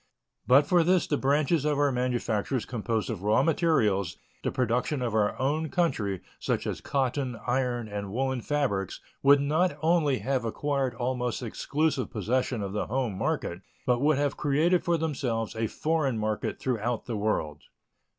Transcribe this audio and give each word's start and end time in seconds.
But 0.47 0.65
for 0.65 0.83
this 0.83 1.05
the 1.05 1.15
branches 1.15 1.63
of 1.63 1.77
our 1.77 1.91
manufactures 1.91 2.65
composed 2.65 3.11
of 3.11 3.21
raw 3.21 3.43
materials, 3.43 4.17
the 4.43 4.51
production 4.51 4.99
of 5.03 5.13
our 5.13 5.39
own 5.39 5.69
country 5.69 6.21
such 6.39 6.65
as 6.65 6.81
cotton, 6.81 7.39
iron, 7.45 7.87
and 7.87 8.11
woolen 8.11 8.41
fabrics 8.41 8.99
would 9.21 9.39
not 9.39 9.77
only 9.83 10.17
have 10.17 10.43
acquired 10.43 10.95
almost 10.95 11.43
exclusive 11.43 12.09
possession 12.09 12.63
of 12.63 12.73
the 12.73 12.87
home 12.87 13.15
market, 13.15 13.61
but 13.85 13.99
would 14.01 14.17
have 14.17 14.35
created 14.37 14.83
for 14.83 14.97
themselves 14.97 15.55
a 15.55 15.67
foreign 15.67 16.17
market 16.17 16.57
throughout 16.59 17.05
the 17.05 17.15
world. 17.15 17.61